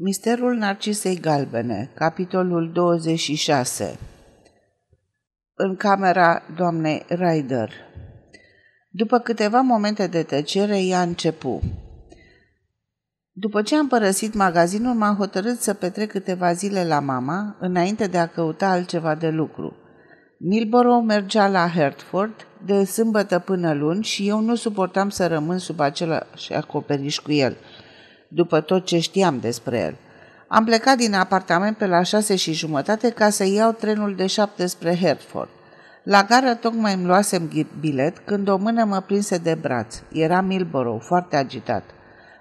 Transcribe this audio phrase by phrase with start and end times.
[0.00, 3.98] Misterul Narcisei Galbene, capitolul 26
[5.54, 7.70] În camera doamnei Ryder
[8.90, 11.62] După câteva momente de tăcere, ea începu.
[13.32, 18.18] După ce am părăsit magazinul, m-am hotărât să petrec câteva zile la mama, înainte de
[18.18, 19.76] a căuta altceva de lucru.
[20.38, 25.80] Milborough mergea la Hertford de sâmbătă până luni și eu nu suportam să rămân sub
[25.80, 27.56] același acoperiș cu el–
[28.28, 29.96] după tot ce știam despre el.
[30.48, 34.66] Am plecat din apartament pe la șase și jumătate ca să iau trenul de șapte
[34.66, 35.48] spre Hertford.
[36.02, 37.50] La gară tocmai îmi luasem
[37.80, 40.02] bilet când o mână mă prinse de braț.
[40.12, 41.82] Era Milborough, foarte agitat.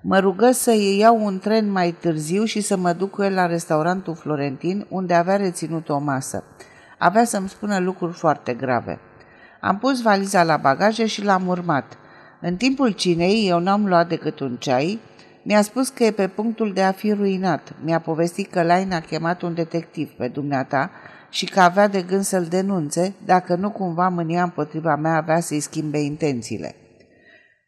[0.00, 3.46] Mă rugă să iau un tren mai târziu și să mă duc cu el la
[3.46, 6.44] restaurantul Florentin, unde avea reținut o masă.
[6.98, 8.98] Avea să-mi spună lucruri foarte grave.
[9.60, 11.98] Am pus valiza la bagaje și l-am urmat.
[12.40, 15.00] În timpul cinei eu n-am luat decât un ceai,
[15.42, 17.74] mi-a spus că e pe punctul de a fi ruinat.
[17.84, 20.90] Mi-a povestit că Lain a chemat un detectiv pe dumneata
[21.30, 25.60] și că avea de gând să-l denunțe dacă nu cumva mânia împotriva mea avea să-i
[25.60, 26.74] schimbe intențiile.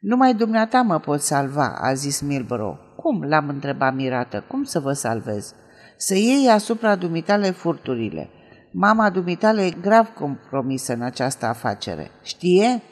[0.00, 2.78] Numai dumneata mă pot salva, a zis Milbro.
[2.96, 3.22] Cum?
[3.22, 4.44] L-am întrebat mirată.
[4.48, 5.54] Cum să vă salvez?
[5.96, 8.28] Să iei asupra dumitale furturile.
[8.72, 12.10] Mama dumitale e grav compromisă în această afacere.
[12.22, 12.82] Știe?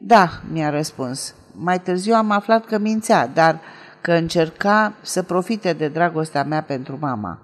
[0.00, 1.34] Da, mi-a răspuns.
[1.54, 3.60] Mai târziu am aflat că mințea, dar
[4.00, 7.38] că încerca să profite de dragostea mea pentru mama.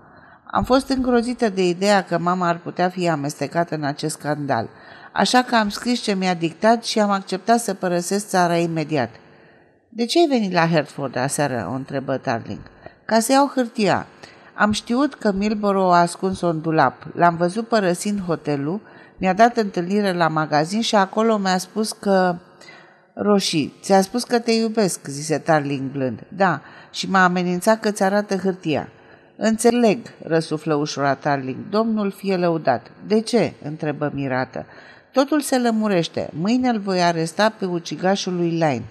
[0.50, 4.68] Am fost îngrozită de ideea că mama ar putea fi amestecată în acest scandal,
[5.12, 9.10] așa că am scris ce mi-a dictat și am acceptat să părăsesc țara imediat.
[9.88, 12.60] De ce ai venit la Hertford aseară?" o întrebă Tarling.
[13.04, 14.06] Ca să iau hârtia.
[14.54, 17.06] Am știut că Milborough a ascuns-o în dulap.
[17.14, 18.80] L-am văzut părăsind hotelul,
[19.16, 22.36] mi-a dat întâlnire la magazin și acolo mi-a spus că
[23.16, 26.26] Roșii, ți-a spus că te iubesc, zise Tarling blând.
[26.36, 26.60] Da,
[26.92, 28.88] și m-a amenințat că ți arată hârtia.
[29.36, 31.56] Înțeleg, răsuflă ușura Tarling.
[31.70, 32.90] Domnul fie lăudat.
[33.06, 33.52] De ce?
[33.64, 34.66] întrebă mirată.
[35.12, 36.30] Totul se lămurește.
[36.40, 38.84] Mâine îl voi aresta pe ucigașul lui Line.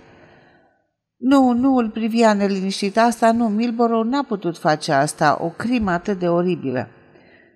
[1.17, 2.97] Nu, nu îl privia neliniștit.
[2.97, 3.47] Asta nu.
[3.47, 5.37] Milborough n-a putut face asta.
[5.41, 6.87] O crimă atât de oribilă.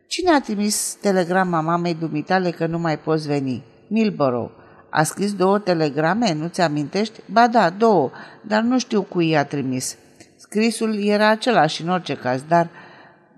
[0.08, 3.64] Cine a trimis telegrama mamei dumitale că nu mai poți veni?
[3.90, 4.52] Milborough.
[4.90, 7.20] A scris două telegrame, nu-ți amintești?
[7.32, 8.12] Ba da, două,
[8.42, 9.98] dar nu știu cui i-a trimis.
[10.36, 12.70] Scrisul era același în orice caz, dar,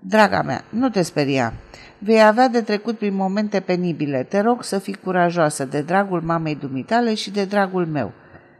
[0.00, 1.52] draga mea, nu te speria.
[1.98, 4.22] Vei avea de trecut prin momente penibile.
[4.22, 8.12] Te rog să fii curajoasă de dragul mamei dumitale și de dragul meu.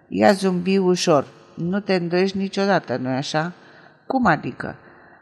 [0.08, 1.26] Ia zumbi ușor.
[1.56, 3.52] Nu te îndoiești niciodată, nu-i așa?
[4.06, 4.76] Cum adică?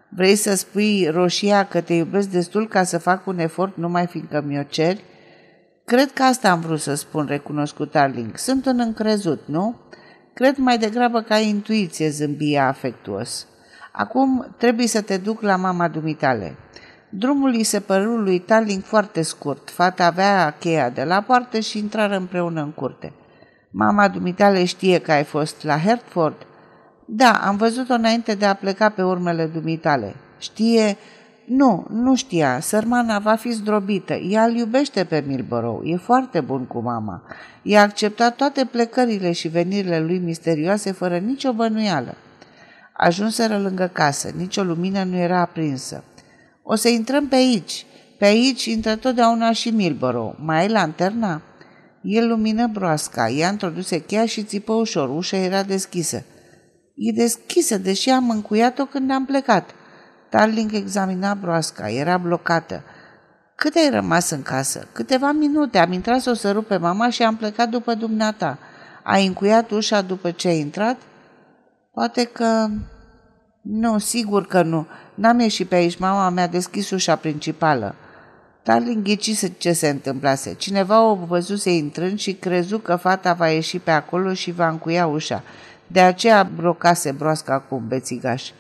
[0.09, 4.43] Vrei să spui, Roșia, că te iubesc destul ca să fac un efort numai fiindcă
[4.47, 5.05] mi-o ceri?
[5.89, 8.37] Cred că asta am vrut să spun, recunoscut Arling.
[8.37, 9.77] Sunt un încrezut, nu?
[10.35, 13.47] Cred mai degrabă ca intuiție, zâmbia afectuos.
[13.93, 16.57] Acum trebuie să te duc la mama dumitale.
[17.09, 19.71] Drumul îi se păru lui Tarling foarte scurt.
[19.71, 23.13] Fata avea cheia de la poartă și intrară împreună în curte.
[23.71, 26.47] Mama dumitale știe că ai fost la Hertford?
[27.07, 30.15] Da, am văzut-o înainte de a pleca pe urmele dumitale.
[30.39, 30.97] Știe
[31.49, 32.61] nu, nu știa.
[32.61, 34.15] Sărmana va fi zdrobită.
[34.15, 35.81] Ea îl iubește pe Milborough.
[35.85, 37.23] E foarte bun cu mama.
[37.63, 42.15] I-a acceptat toate plecările și venirile lui misterioase fără nicio bănuială.
[42.93, 44.31] Ajunseră lângă casă.
[44.37, 46.05] Nicio lumină nu era aprinsă.
[46.63, 47.87] O să intrăm pe aici.
[48.19, 50.37] Pe aici intră totdeauna și Milborough.
[50.41, 51.43] Mai ai lanterna?
[52.03, 53.29] El lumină broasca.
[53.29, 55.17] Ea introduse cheia și țipă ușor.
[55.17, 56.25] Ușa era deschisă.
[56.95, 59.71] E deschisă, deși am încuiat-o când am plecat.
[60.29, 61.91] Tarling examina broasca.
[61.91, 62.83] Era blocată.
[63.55, 64.87] Cât ai rămas în casă?
[64.93, 65.79] Câteva minute.
[65.79, 68.59] Am intrat să o sărup pe mama și am plecat după dumneata.
[69.03, 70.97] Ai încuiat ușa după ce ai intrat?
[71.93, 72.67] Poate că...
[73.61, 74.87] Nu, sigur că nu.
[75.15, 75.99] N-am ieșit pe aici.
[75.99, 77.95] Mama mi-a deschis ușa principală.
[78.63, 80.55] Tarling ghici ce se întâmplase.
[80.55, 85.07] Cineva o văzuse intrând și crezu că fata va ieși pe acolo și va încuia
[85.07, 85.43] ușa.
[85.87, 88.51] De aceea brocase broasca acum, bețigaș.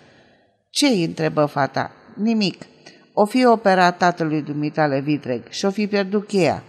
[0.70, 1.90] Ce îi întrebă fata?
[2.14, 2.62] Nimic.
[3.12, 6.62] O fi operat tatălui dumitale Vitreg și o fi pierdut cheia.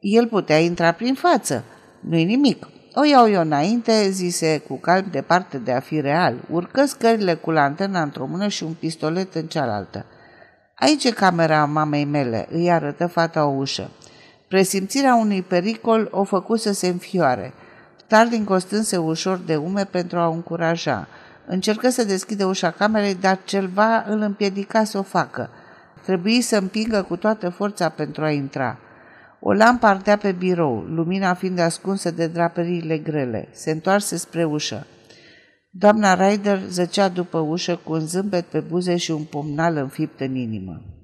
[0.00, 1.64] El putea intra prin față.
[2.00, 2.66] Nu-i nimic.
[2.94, 6.34] O iau eu înainte, zise cu calm departe de a fi real.
[6.50, 10.06] Urcă scările cu lanterna într-o mână și un pistolet în cealaltă.
[10.74, 13.90] Aici e camera mamei mele, îi arătă fata o ușă.
[14.48, 17.52] Presimțirea unui pericol o făcu să se înfioare.
[17.96, 21.08] Starling o stânse ușor de ume pentru a o încuraja.
[21.46, 25.50] Încercă să deschide ușa camerei, dar ceva îl împiedica să o facă.
[26.02, 28.78] Trebuie să împingă cu toată forța pentru a intra.
[29.40, 33.48] O lampă ardea pe birou, lumina fiind ascunsă de draperiile grele.
[33.52, 34.86] Se întoarse spre ușă.
[35.70, 40.34] Doamna Ryder zăcea după ușă cu un zâmbet pe buze și un pumnal înfipt în
[40.34, 40.95] inimă.